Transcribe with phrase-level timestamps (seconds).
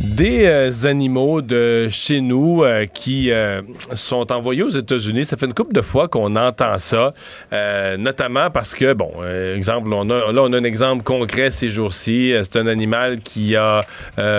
[0.00, 3.60] des euh, animaux de chez nous euh, qui euh,
[3.94, 5.26] sont envoyés aux États-Unis.
[5.26, 7.12] Ça fait une couple de fois qu'on entend ça,
[7.98, 9.10] notamment parce que, bon,
[9.54, 12.32] exemple, on a, là, on a un exemple concret ces jours-ci.
[12.42, 13.82] C'est un animal qui a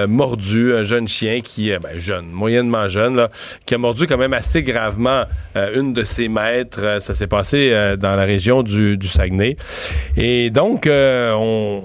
[0.07, 3.29] mordu un jeune chien qui est ben, jeune, moyennement jeune, là,
[3.65, 5.25] qui a mordu quand même assez gravement
[5.55, 7.01] une de ses maîtres.
[7.01, 9.55] Ça s'est passé dans la région du, du Saguenay.
[10.17, 11.83] Et donc, on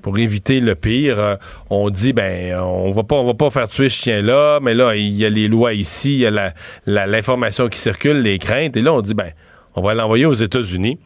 [0.00, 1.36] pour éviter le pire, euh,
[1.70, 4.96] on dit ben on va pas va pas faire tuer ce chien là, mais là
[4.96, 6.52] il y a les lois ici, il y a
[6.86, 9.30] l'information qui circule, les craintes et là on dit ben
[9.76, 10.98] on va l'envoyer aux États-Unis.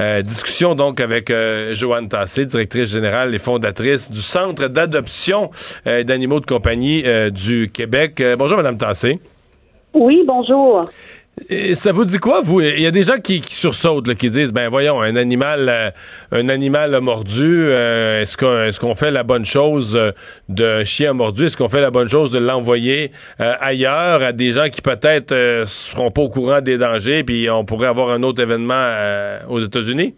[0.00, 5.50] Euh, discussion donc avec euh, Joanne Tassé, directrice générale et fondatrice du Centre d'adoption
[5.86, 8.22] d'animaux de compagnie du Québec.
[8.36, 9.18] bonjour, Madame Tassé.
[9.94, 10.88] Oui, bonjour.
[11.48, 12.60] Et ça vous dit quoi, vous?
[12.60, 15.90] Il y a des gens qui, sursautent, qui disent, ben voyons, un animal, euh,
[16.32, 20.12] un animal a mordu, euh, est-ce qu'on est fait la bonne chose euh,
[20.48, 21.46] d'un chien mordu?
[21.46, 25.34] Est-ce qu'on fait la bonne chose de l'envoyer ailleurs à des gens qui peut-être
[25.66, 28.92] seront pas au courant des dangers, puis on pourrait avoir un autre événement
[29.48, 30.14] aux États-Unis?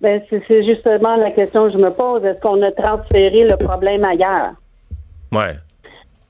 [0.00, 2.24] Ben, c'est justement la question que je me pose.
[2.24, 4.52] Est-ce qu'on a transféré le problème ailleurs?
[5.32, 5.56] Ouais.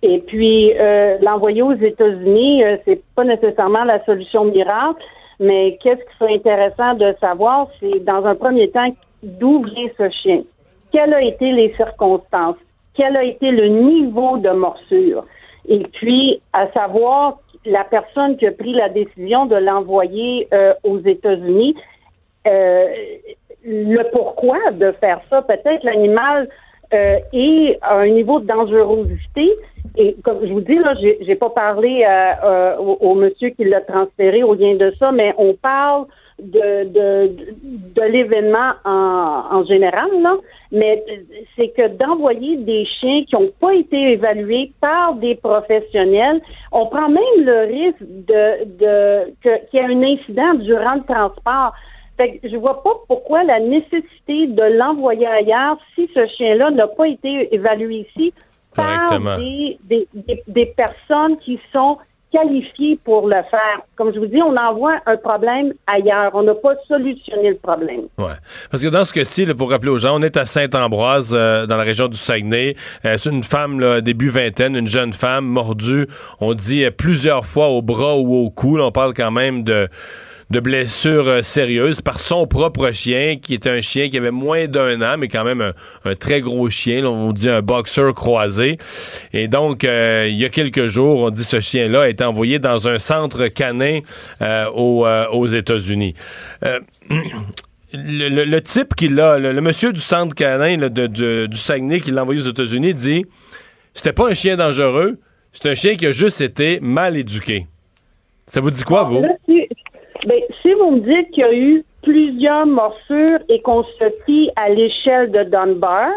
[0.02, 5.02] Et puis euh, l'envoyer aux États-Unis, euh, c'est pas nécessairement la solution miracle,
[5.40, 8.88] mais qu'est-ce qui serait intéressant de savoir, c'est dans un premier temps
[9.22, 10.42] d'où vient ce chien,
[10.92, 12.56] quelles ont été les circonstances,
[12.94, 15.24] quel a été le niveau de morsure,
[15.68, 21.00] et puis à savoir la personne qui a pris la décision de l'envoyer euh, aux
[21.00, 21.74] États-Unis,
[23.64, 25.42] le pourquoi de faire ça?
[25.42, 26.46] Peut-être l'animal
[26.92, 29.52] est à un niveau de dangerosité
[29.96, 33.80] et comme je vous dis, là, j'ai, pas parlé euh, euh, au, monsieur qui l'a
[33.80, 36.06] transféré au lien de ça, mais on parle
[36.38, 37.36] de, de,
[37.94, 40.36] de l'événement en, en général, là.
[40.70, 41.02] Mais
[41.56, 46.42] c'est que d'envoyer des chiens qui n'ont pas été évalués par des professionnels,
[46.72, 51.72] on prend même le risque de, de qu'il y ait un incident durant le transport.
[52.16, 56.86] Fait que je vois pas pourquoi la nécessité de l'envoyer ailleurs si ce chien-là n'a
[56.86, 58.32] pas été évalué ici
[58.74, 59.78] par des,
[60.46, 61.98] des, personnes qui sont
[62.32, 63.80] qualifiées pour le faire.
[63.96, 66.32] Comme je vous dis, on envoie un problème ailleurs.
[66.34, 68.02] On n'a pas solutionné le problème.
[68.18, 68.34] Ouais.
[68.70, 71.76] Parce que dans ce cas-ci, pour rappeler aux gens, on est à Saint-Ambroise, euh, dans
[71.76, 72.76] la région du Saguenay.
[73.04, 76.06] Euh, c'est une femme, là, début vingtaine, une jeune femme mordue,
[76.40, 78.78] on dit euh, plusieurs fois au bras ou au cou.
[78.78, 79.88] on parle quand même de
[80.50, 84.66] de blessures euh, sérieuses par son propre chien, qui est un chien qui avait moins
[84.66, 85.72] d'un an, mais quand même
[86.04, 87.04] un, très gros chien.
[87.04, 88.78] on dit un boxeur croisé.
[89.32, 92.58] Et donc, euh, il y a quelques jours, on dit ce chien-là a été envoyé
[92.58, 94.00] dans un centre canin
[94.40, 96.14] euh, aux, États-Unis.
[97.92, 102.42] Le, type qui l'a, le, monsieur du centre canin de, du Saguenay qui l'a envoyé
[102.42, 103.24] aux États-Unis dit
[103.94, 105.18] c'était pas un chien dangereux,
[105.52, 107.66] c'est un chien qui a juste été mal éduqué.
[108.44, 109.22] Ça vous dit quoi, vous?
[109.22, 109.65] Ben,
[110.66, 114.68] si vous me dites qu'il y a eu plusieurs morsures et qu'on se fie à
[114.68, 116.10] l'échelle de Dunbar,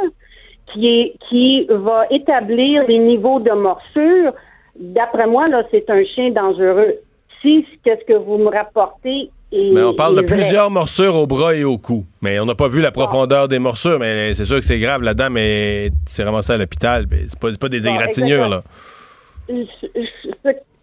[0.74, 4.34] qui est qui va établir les niveaux de morsure,
[4.80, 6.96] d'après moi, là, c'est un chien dangereux.
[7.42, 11.56] Si qu'est-ce que vous me rapportez est, mais on parle de plusieurs morsures au bras
[11.56, 12.06] et au cou.
[12.22, 15.02] Mais on n'a pas vu la profondeur des morsures, mais c'est sûr que c'est grave.
[15.02, 17.06] La dame c'est vraiment ça à l'hôpital.
[17.12, 18.62] C'est pas, pas des égratignures, là.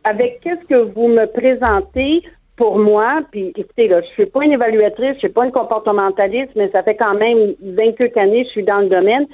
[0.04, 2.22] avec qu'est-ce que vous me présentez,
[2.56, 6.52] pour moi, puis écoutez, là, je suis pas une évaluatrice, je suis pas une comportementaliste,
[6.56, 9.26] mais ça fait quand même 20 années que je suis dans le domaine.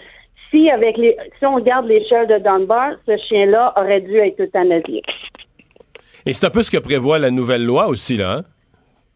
[0.51, 5.03] Si avec les si on regarde l'échelle de Dunbar, ce chien-là aurait dû être euthanasié.
[6.27, 8.43] Et c'est un peu ce que prévoit la nouvelle loi aussi, là, hein?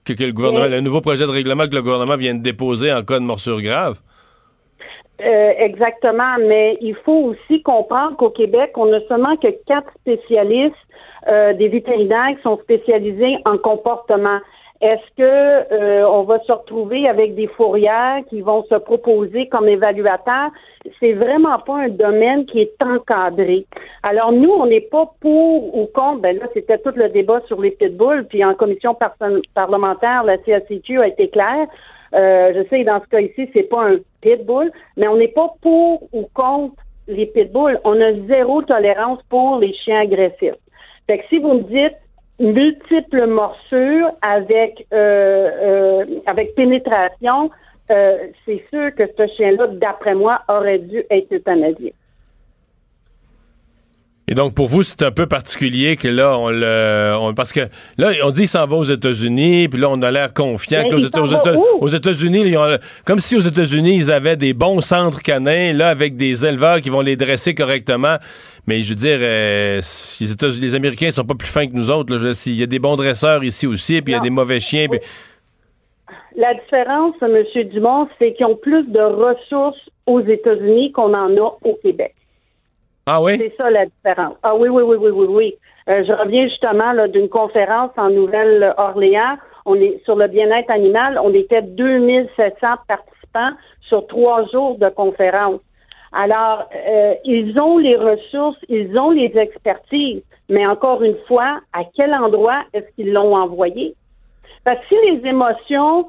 [0.04, 3.02] que, le gouvernement, le nouveau projet de règlement que le gouvernement vient de déposer en
[3.02, 4.00] cas de morsure grave.
[5.22, 10.74] Euh, exactement, mais il faut aussi comprendre qu'au Québec, on n'a seulement que quatre spécialistes
[11.28, 14.40] euh, des vétérinaires qui sont spécialisés en comportement.
[14.82, 19.68] Est-ce que euh, on va se retrouver avec des fourrières qui vont se proposer comme
[19.68, 20.50] évaluateurs?
[21.00, 23.64] C'est vraiment pas un domaine qui est encadré.
[24.02, 26.20] Alors nous, on n'est pas pour ou contre.
[26.20, 28.26] Ben là, c'était tout le débat sur les pitbulls.
[28.28, 28.94] Puis en commission
[29.54, 31.68] parlementaire, la CACQ a été claire.
[32.16, 35.54] Euh, je sais, dans ce cas ici, c'est pas un pitbull, mais on n'est pas
[35.60, 36.74] pour ou contre
[37.08, 37.78] les pitbulls.
[37.84, 40.54] On a zéro tolérance pour les chiens agressifs.
[41.06, 41.96] Fait que si vous me dites
[42.38, 47.50] multiples morsures avec euh, euh, avec pénétration,
[47.90, 51.94] euh, c'est sûr que ce chien-là, d'après moi, aurait dû être euthanasié.
[54.28, 57.32] Et donc, pour vous, c'est un peu particulier que là, on le.
[57.36, 57.60] parce que
[57.96, 60.80] là, on dit qu'il s'en va aux États-Unis, puis là, on a l'air confiant.
[60.82, 61.04] Mais que il
[61.80, 62.54] aux, États-Unis,
[63.04, 66.90] comme si aux États-Unis, ils avaient des bons centres canins, là, avec des éleveurs qui
[66.90, 68.16] vont les dresser correctement.
[68.66, 69.80] Mais je veux dire, euh,
[70.20, 72.12] les, États- les Américains sont pas plus fins que nous autres.
[72.46, 74.88] Il y a des bons dresseurs ici aussi, puis il y a des mauvais chiens.
[74.90, 74.98] puis-
[76.36, 77.44] La différence, M.
[77.72, 82.15] Dumont, c'est qu'ils ont plus de ressources aux États-Unis qu'on en a au Québec.
[83.08, 83.36] Ah oui?
[83.38, 84.34] C'est ça la différence.
[84.42, 85.54] Ah oui, oui, oui, oui, oui, oui.
[85.88, 89.36] Euh, je reviens justement là, d'une conférence en Nouvelle-Orléans.
[89.64, 91.20] On est sur le bien-être animal.
[91.22, 95.60] On était 2700 participants sur trois jours de conférence.
[96.12, 101.82] Alors, euh, ils ont les ressources, ils ont les expertises, mais encore une fois, à
[101.94, 103.94] quel endroit est-ce qu'ils l'ont envoyé?
[104.64, 106.08] Parce que si les émotions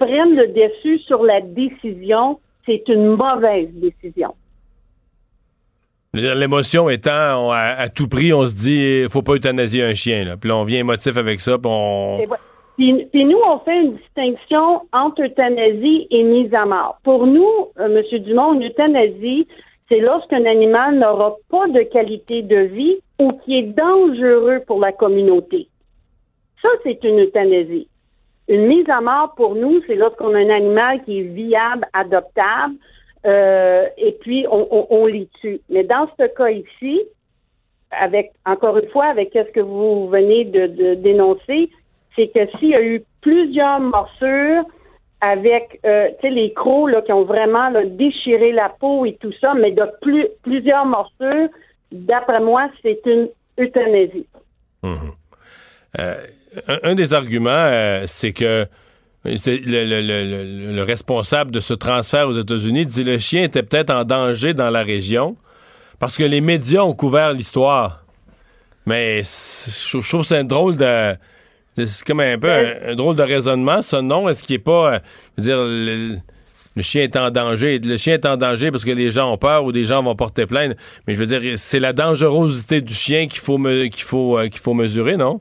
[0.00, 4.34] prennent le dessus sur la décision, c'est une mauvaise décision.
[6.18, 10.24] L'émotion étant, à, tout prix, on se dit, faut pas euthanasier un chien.
[10.24, 10.36] Là.
[10.36, 12.18] Puis là, on vient émotif avec ça, puis on...
[12.76, 16.98] Puis nous, on fait une distinction entre euthanasie et mise à mort.
[17.02, 17.50] Pour nous,
[17.80, 18.20] euh, M.
[18.20, 19.48] Dumont, une euthanasie,
[19.88, 24.92] c'est lorsqu'un animal n'aura pas de qualité de vie ou qui est dangereux pour la
[24.92, 25.66] communauté.
[26.62, 27.88] Ça, c'est une euthanasie.
[28.48, 32.74] Une mise à mort, pour nous, c'est lorsqu'on a un animal qui est viable, adoptable,
[33.26, 35.60] euh, et puis on, les tue.
[35.68, 37.00] Mais dans ce cas ici,
[37.90, 41.70] avec encore une fois, avec ce que vous venez de, dénoncer,
[42.14, 44.64] c'est que s'il y a eu plusieurs morsures
[45.20, 49.72] avec euh, les crocs là, qui ont vraiment déchiré la peau et tout ça, mais
[49.72, 51.48] de plus, plusieurs morsures,
[51.90, 53.28] d'après moi, c'est une
[53.58, 54.26] euthanasie.
[55.98, 56.14] Euh,
[56.84, 58.66] un, des arguments, c'est que
[59.24, 63.62] le, le- le- le- le responsable de ce transfert aux États-Unis dit le chien était
[63.62, 65.36] peut-être en danger dans la région
[65.98, 68.04] parce que les médias ont couvert l'histoire.
[68.86, 71.14] Mais je trouve- c'est un drôle de.
[71.84, 74.28] C'est comme un peu un, drôle de raisonnement, ça, non?
[74.28, 74.94] Est-ce qu'il n'est pas.
[74.94, 74.98] euh,
[75.36, 76.18] veux dire, le,
[76.82, 77.78] chien est en danger.
[77.78, 80.16] Le chien est en danger parce que les gens ont peur ou des gens vont
[80.16, 80.76] porter plainte.
[81.06, 84.48] Mais je veux dire, c'est la dangerosité du chien qu'il faut, me- qu'il faut, euh,
[84.48, 85.40] qu'il faut mesurer, non?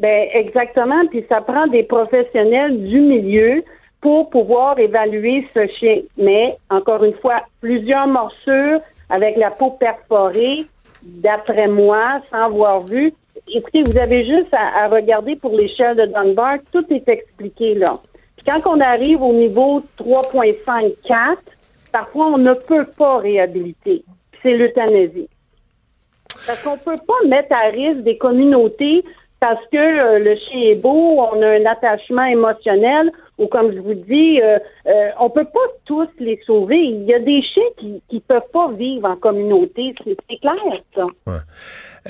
[0.00, 3.62] Ben exactement, puis ça prend des professionnels du milieu
[4.00, 5.98] pour pouvoir évaluer ce chien.
[6.16, 8.80] Mais encore une fois, plusieurs morsures
[9.10, 10.64] avec la peau perforée,
[11.02, 13.12] d'après moi, sans avoir vu.
[13.54, 17.92] Écoutez, vous avez juste à, regarder pour l'échelle de Dunbar, tout est expliqué là.
[18.36, 21.36] Puis quand on arrive au niveau 3.54,
[21.92, 24.02] parfois on ne peut pas réhabiliter.
[24.42, 25.28] C'est l'euthanasie.
[26.46, 29.04] Parce qu'on peut pas mettre à risque des communautés
[29.40, 33.78] parce que euh, le chien est beau, on a un attachement émotionnel, ou comme je
[33.78, 36.76] vous dis, euh, euh, on peut pas tous les sauver.
[36.76, 40.54] Il y a des chiens qui qui peuvent pas vivre en communauté, c'est clair
[40.94, 41.06] ça.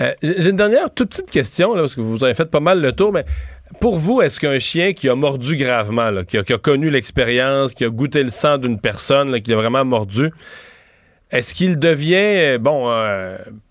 [0.00, 2.80] Euh, J'ai une dernière toute petite question, là, parce que vous avez fait pas mal
[2.80, 3.24] le tour, mais
[3.80, 7.90] pour vous, est-ce qu'un chien qui a mordu gravement, qui, a, connu l'expérience, qui a
[7.90, 10.30] goûté le sang d'une personne, qui a vraiment mordu,
[11.30, 12.90] est-ce qu'il devient, euh, bon,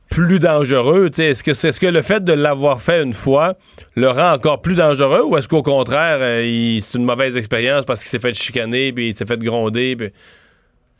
[0.09, 1.09] plus dangereux?
[1.09, 1.25] tu sais?
[1.31, 3.53] Est-ce que, c'est- est-ce que le fait de l'avoir fait une fois
[3.95, 8.01] le rend encore plus dangereux ou est-ce qu'au contraire, euh, c'est une mauvaise expérience parce
[8.01, 9.95] qu'il s'est fait chicaner, puis il s'est fait gronder?
[9.95, 10.09] Puis...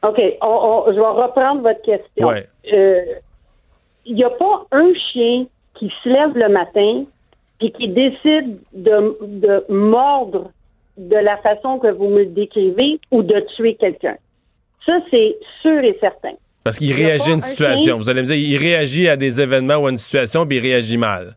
[0.03, 0.47] OK, on-
[0.88, 2.27] on- je vais reprendre votre question.
[2.27, 2.45] Ouais.
[2.73, 3.01] Euh,
[4.06, 5.45] Il n'y a pas un chien
[5.75, 7.03] qui se lève le matin
[7.61, 10.50] et qui décide de, de mordre
[10.97, 14.15] de la façon que vous me le décrivez ou de tuer quelqu'un?
[14.85, 16.33] Ça, c'est sûr et certain.
[16.69, 17.98] Parce qu'il réagit à une un situation.
[17.98, 20.61] Vous allez me dire, il réagit à des événements ou à une situation, puis il
[20.61, 21.35] réagit mal.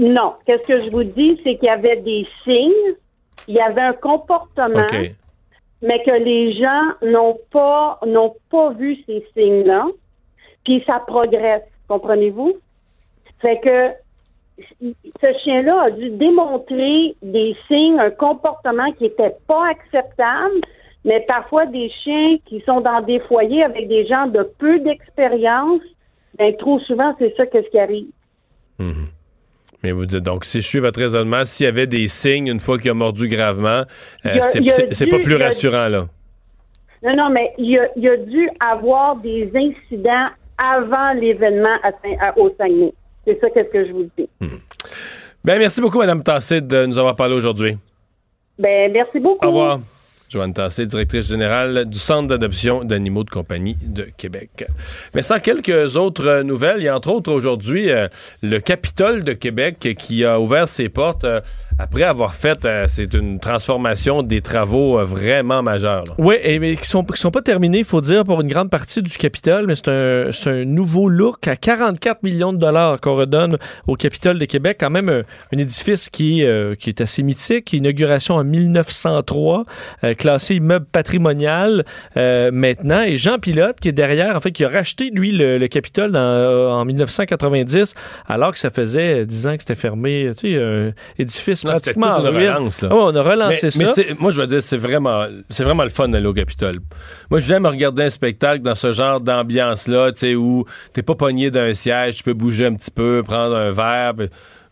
[0.00, 0.32] Non.
[0.46, 2.94] Qu'est-ce que je vous dis, c'est qu'il y avait des signes,
[3.46, 4.86] il y avait un comportement,
[5.82, 9.86] mais que les gens n'ont pas n'ont pas vu ces signes-là,
[10.64, 12.56] puis ça progresse, comprenez-vous?
[13.42, 14.64] Fait que
[15.20, 20.62] ce chien-là a dû démontrer des signes, un comportement qui était pas acceptable,
[21.08, 25.80] mais parfois des chiens qui sont dans des foyers avec des gens de peu d'expérience,
[26.38, 28.06] ben trop souvent c'est ça qu'est-ce qui arrive.
[29.82, 32.58] Mais vous dites, donc, si je suis votre raisonnement, s'il y avait des signes une
[32.60, 33.82] fois qu'il a mordu gravement,
[34.26, 36.06] euh, c'est- pas plus a- rassurant, là.
[37.04, 41.90] Non, non, mais il a, il a dû avoir des incidents avant l'événement à
[42.26, 42.92] à- au Saguenay.
[43.24, 44.28] C'est ça qu'est-ce que je vous dis.
[45.44, 47.76] Ben, merci beaucoup, Mme Tassé, de nous avoir parlé aujourd'hui.
[48.58, 49.46] Ben, merci beaucoup.
[49.46, 49.78] Au revoir.
[50.28, 54.66] Joanne Tassé, directrice générale du Centre d'adoption d'animaux de compagnie de Québec.
[55.14, 58.08] Mais sans quelques autres nouvelles, il y a entre autres aujourd'hui euh,
[58.42, 61.40] le Capitole de Québec qui a ouvert ses portes euh,
[61.78, 66.02] après avoir fait, euh, c'est une transformation des travaux euh, vraiment majeurs.
[66.18, 68.68] Oui, et mais qui sont qui sont pas terminés, il faut dire, pour une grande
[68.68, 73.14] partie du Capitole, mais c'est un, un nouveau look à 44 millions de dollars qu'on
[73.14, 75.22] redonne au Capitole de Québec, quand même un,
[75.56, 76.44] édifice qui
[76.78, 79.64] qui est assez mythique, inauguration en 1903,
[80.16, 81.84] classé immeuble patrimonial
[82.16, 86.12] maintenant, et Jean Pilote qui est derrière, en fait, qui a racheté lui le, Capitole
[86.12, 87.94] dans, en 1990,
[88.26, 90.92] alors que ça faisait 10 ans que c'était fermé, tu sais,
[91.67, 92.88] un édifice pratiquement une relance, là.
[92.92, 93.92] on a relancé ça.
[93.96, 96.78] Mais moi, je veux dire, c'est vraiment, c'est vraiment le fun d'aller au Capitole.
[97.30, 101.50] Moi, j'aime regarder un spectacle dans ce genre d'ambiance-là, tu sais, où t'es pas pogné
[101.50, 104.14] d'un siège, tu peux bouger un petit peu, prendre un verre.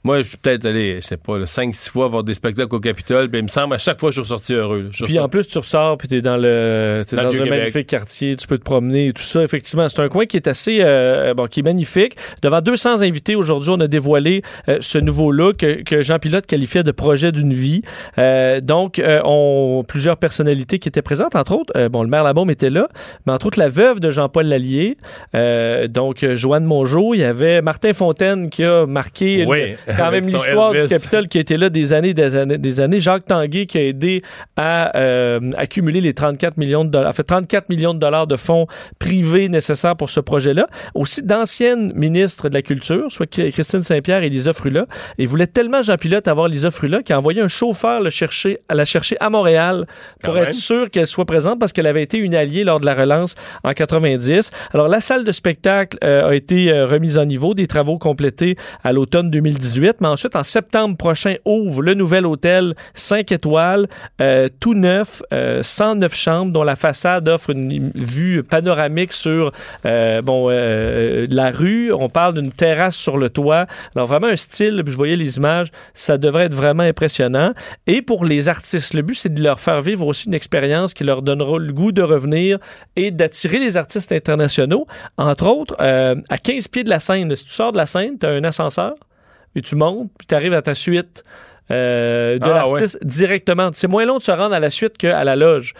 [0.06, 3.28] Moi, je suis peut-être allé, je sais pas, 5-6 fois voir des spectacles au Capitole,
[3.28, 4.90] puis il me semble à chaque fois je suis ressorti heureux.
[5.02, 8.36] Puis en plus, tu ressors, puis tu es dans le, es dans, un magnifique quartier,
[8.36, 9.42] tu peux te promener et tout ça.
[9.42, 12.16] Effectivement, c'est un coin qui est assez, euh, bon, qui est magnifique.
[12.40, 16.84] Devant 200 invités aujourd'hui, on a dévoilé euh, ce nouveau look que, Jean Pilote qualifiait
[16.84, 17.82] de projet d'une vie.
[18.18, 22.70] Euh, donc, on, plusieurs personnalités qui étaient présentes, entre autres, bon, le maire Labaume était
[22.70, 22.88] là,
[23.26, 24.98] mais entre autres la veuve de Jean-Paul Lallier,
[25.88, 30.72] donc Joanne Mongeau, il y avait Martin Fontaine qui a marqué oui quand même l'histoire
[30.72, 33.00] du Capitole qui a été là des années, des années, des années.
[33.00, 34.22] Jacques Tanguay qui a aidé
[34.56, 38.66] à euh, accumuler les 34 millions de dollars, fait 34 millions de dollars de fonds
[38.98, 40.68] privés nécessaires pour ce projet-là.
[40.94, 44.86] Aussi d'anciennes ministres de la Culture, soit Christine Saint-Pierre et Lisa Frula.
[45.18, 48.58] Et voulait tellement Jean Pilote avoir Lisa Frula qu'il a envoyé un chauffeur le chercher,
[48.68, 49.86] à la chercher à Montréal
[50.22, 52.94] pour être sûr qu'elle soit présente parce qu'elle avait été une alliée lors de la
[52.94, 53.34] relance
[53.64, 54.50] en 90.
[54.72, 58.56] Alors la salle de spectacle euh, a été euh, remise en niveau, des travaux complétés
[58.84, 63.86] à l'automne 2018 mais ensuite, en septembre prochain, ouvre le nouvel hôtel 5 étoiles,
[64.20, 69.52] euh, tout neuf, 109 euh, chambres, dont la façade offre une vue panoramique sur
[69.84, 71.92] euh, bon, la rue.
[71.92, 73.66] On parle d'une terrasse sur le toit.
[73.94, 77.52] Alors, vraiment un style, je voyais les images, ça devrait être vraiment impressionnant.
[77.86, 81.04] Et pour les artistes, le but, c'est de leur faire vivre aussi une expérience qui
[81.04, 82.58] leur donnera le goût de revenir
[82.96, 84.86] et d'attirer les artistes internationaux.
[85.18, 88.26] Entre autres, à 15 pieds de la scène, si tu sors de la scène, tu
[88.26, 88.94] as un ascenseur?
[89.56, 91.24] Et tu montes, puis tu arrives à ta suite
[91.72, 93.70] euh, de ah, l'artiste directement.
[93.72, 95.74] C'est moins long de se rendre à la suite qu'à la loge.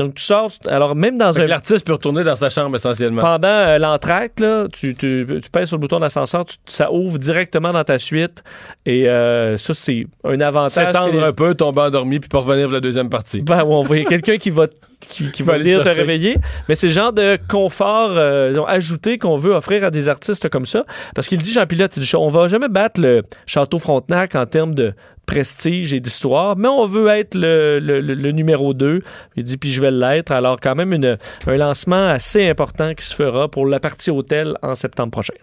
[0.00, 1.44] Donc, tu sors, alors même dans un.
[1.44, 3.20] L'artiste peut retourner dans sa chambre essentiellement.
[3.20, 7.70] Pendant euh, l'entracte, là, tu, tu, tu, pèses sur le bouton d'ascenseur, ça ouvre directement
[7.70, 8.42] dans ta suite.
[8.86, 10.86] Et euh, ça, c'est un avantage.
[10.86, 13.42] S'étendre un peu, tomber endormi, puis pas revenir pour la deuxième partie.
[13.42, 14.68] Ben, on voit quelqu'un qui va
[15.00, 16.36] qui, va venir te réveiller.
[16.70, 20.64] Mais c'est le genre de confort euh, ajouté qu'on veut offrir à des artistes comme
[20.64, 20.86] ça.
[21.14, 24.94] Parce qu'il dit, Jean Pilote, on va jamais battre le Château Frontenac en termes de
[25.30, 29.00] prestige et d'histoire, mais on veut être le, le, numéro 2.
[29.36, 30.32] Il dit, puis je vais l'être.
[30.32, 34.56] Alors, quand même, une, un lancement assez important qui se fera pour la partie hôtel
[34.60, 35.34] en septembre prochain.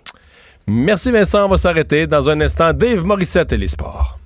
[0.67, 2.73] Merci Vincent, on va s'arrêter dans un instant.
[2.73, 4.19] Dave Morissette et les sports.